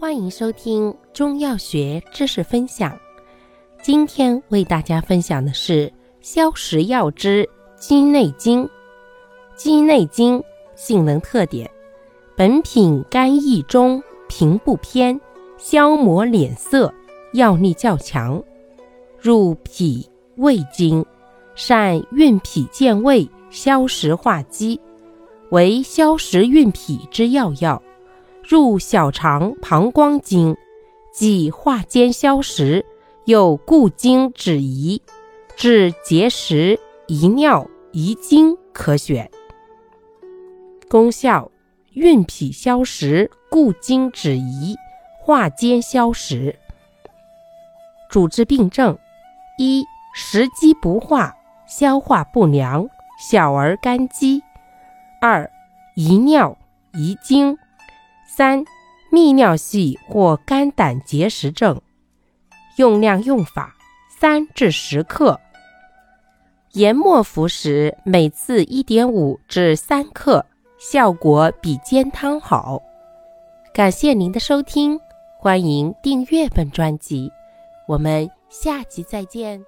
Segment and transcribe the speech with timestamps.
[0.00, 2.96] 欢迎收听中药学知识分享。
[3.82, 8.68] 今天为大家分享的是消食药之鸡内金。
[9.56, 10.40] 鸡内金
[10.76, 11.68] 性能特点：
[12.36, 15.20] 本品甘益中，平不偏，
[15.56, 16.94] 消磨脸色，
[17.32, 18.40] 药力较强，
[19.18, 21.04] 入脾胃经，
[21.56, 24.80] 善运脾健胃、消食化积，
[25.50, 27.82] 为消食运脾之要药。
[28.48, 30.56] 入小肠、膀胱经，
[31.12, 32.86] 既化兼消食，
[33.26, 35.02] 又固精止遗，
[35.54, 39.30] 治结石、遗尿、遗精可选。
[40.88, 41.50] 功效：
[41.92, 44.74] 运脾消食，固精止遗，
[45.20, 46.58] 化兼消食。
[48.08, 48.96] 主治病症：
[49.58, 49.84] 一、
[50.14, 52.88] 食积不化，消化不良，
[53.30, 54.40] 小儿干饥；
[55.20, 55.50] 二、
[55.94, 56.56] 遗尿、
[56.94, 57.58] 遗精。
[58.28, 58.64] 三、
[59.10, 61.80] 泌尿系或肝胆结石症，
[62.76, 63.74] 用量用法：
[64.20, 65.40] 三至十克，
[66.72, 70.44] 研末服食，每次一点五至三克，
[70.78, 72.80] 效果比煎汤好。
[73.72, 75.00] 感谢您的收听，
[75.38, 77.32] 欢迎订阅本专辑，
[77.88, 79.64] 我们下期再见。